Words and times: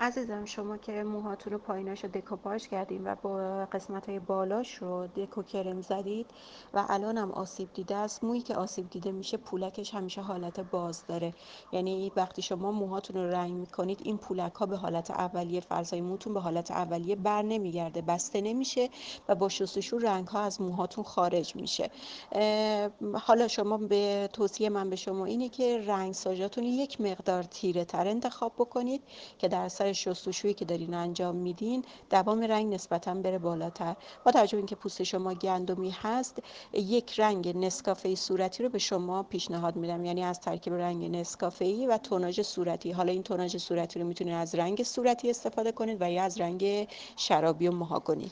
عزیزم 0.00 0.44
شما 0.44 0.76
که 0.76 1.02
موهاتون 1.04 1.52
رو 1.52 1.58
پاییناش 1.58 2.04
رو 2.04 2.10
دکوپاژ 2.10 2.66
کردین 2.66 3.06
و 3.06 3.14
با 3.22 3.64
قسمت 3.72 4.08
های 4.08 4.18
بالاش 4.18 4.74
رو 4.74 5.06
دکو 5.06 5.42
کرم 5.42 5.80
زدید 5.80 6.26
و 6.74 6.84
الان 6.88 7.18
هم 7.18 7.32
آسیب 7.32 7.68
دیده 7.74 7.96
است. 7.96 8.24
مویی 8.24 8.40
که 8.40 8.54
آسیب 8.54 8.90
دیده 8.90 9.12
میشه 9.12 9.36
پولکش 9.36 9.94
همیشه 9.94 10.20
حالت 10.20 10.60
باز 10.60 11.06
داره. 11.06 11.34
یعنی 11.72 12.12
وقتی 12.16 12.42
شما 12.42 12.72
موهاتون 12.72 13.16
رو 13.16 13.30
رنگ 13.30 13.52
می‌کنید 13.52 14.00
این 14.04 14.18
پولک 14.18 14.54
ها 14.54 14.66
به 14.66 14.76
حالت 14.76 15.10
اولیه 15.10 15.60
فرزای 15.60 16.00
موتون 16.00 16.34
به 16.34 16.40
حالت 16.40 16.70
اولیه 16.70 17.16
بر 17.16 17.42
نمیگرده 17.42 18.02
بسته 18.02 18.40
نمیشه 18.40 18.88
و 19.28 19.34
با 19.34 19.48
شستشو 19.48 19.98
رنگ 19.98 20.28
ها 20.28 20.40
از 20.40 20.60
موهاتون 20.60 21.04
خارج 21.04 21.56
میشه. 21.56 21.90
حالا 23.14 23.48
شما 23.48 23.76
به 23.76 24.28
توصیه 24.32 24.68
من 24.68 24.90
به 24.90 24.96
شما 24.96 25.24
اینه 25.24 25.48
که 25.48 25.84
رنگ 25.86 26.12
ساجاتون 26.12 26.64
یک 26.64 27.00
مقدار 27.00 27.42
تیره 27.42 27.84
تر 27.84 28.08
انتخاب 28.08 28.52
بکنید 28.58 29.02
که 29.38 29.48
در 29.48 29.68
اثر 29.80 29.92
شستشویی 29.92 30.54
که 30.54 30.64
دارین 30.64 30.94
انجام 30.94 31.36
میدین 31.36 31.84
دوام 32.10 32.40
رنگ 32.40 32.74
نسبتا 32.74 33.14
بره 33.14 33.38
بالاتر. 33.38 33.96
با 34.24 34.32
توجه 34.32 34.56
اینکه 34.56 34.76
پوست 34.76 35.02
شما 35.02 35.34
گندمی 35.34 35.90
هست 35.90 36.42
یک 36.72 37.20
رنگ 37.20 37.56
نسکافه 37.56 38.14
صورتی 38.14 38.62
رو 38.62 38.68
به 38.68 38.78
شما 38.78 39.22
پیشنهاد 39.22 39.76
میدم. 39.76 40.04
یعنی 40.04 40.24
از 40.24 40.40
ترکیب 40.40 40.74
رنگ 40.74 41.16
نسکافه 41.16 41.64
ای 41.64 41.86
و 41.86 41.98
توناژ 41.98 42.40
صورتی. 42.40 42.92
حالا 42.92 43.12
این 43.12 43.22
توناژ 43.22 43.56
صورتی 43.56 44.00
رو 44.00 44.06
می‌تونید 44.06 44.34
از 44.34 44.54
رنگ 44.54 44.82
صورتی 44.82 45.30
استفاده 45.30 45.72
کنید 45.72 45.96
و 46.00 46.10
یا 46.10 46.22
از 46.22 46.40
رنگ 46.40 46.88
شرابی 47.16 47.68
و 47.68 47.72
مهاگونی 47.72 48.26